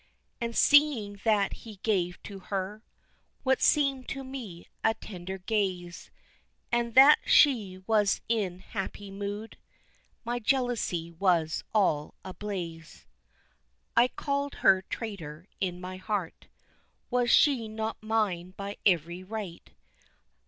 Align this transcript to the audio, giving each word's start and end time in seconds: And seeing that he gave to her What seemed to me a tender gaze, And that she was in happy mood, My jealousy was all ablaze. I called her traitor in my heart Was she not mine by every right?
And 0.41 0.55
seeing 0.55 1.21
that 1.25 1.53
he 1.53 1.75
gave 1.83 2.23
to 2.23 2.39
her 2.39 2.83
What 3.43 3.61
seemed 3.61 4.07
to 4.09 4.23
me 4.23 4.65
a 4.83 4.95
tender 4.95 5.37
gaze, 5.37 6.09
And 6.71 6.95
that 6.95 7.19
she 7.23 7.83
was 7.85 8.19
in 8.27 8.61
happy 8.61 9.11
mood, 9.11 9.57
My 10.25 10.39
jealousy 10.39 11.11
was 11.11 11.63
all 11.71 12.15
ablaze. 12.25 13.05
I 13.95 14.07
called 14.07 14.55
her 14.55 14.81
traitor 14.89 15.47
in 15.59 15.79
my 15.79 15.97
heart 15.97 16.47
Was 17.11 17.29
she 17.29 17.67
not 17.67 18.01
mine 18.01 18.55
by 18.57 18.77
every 18.83 19.23
right? 19.23 19.69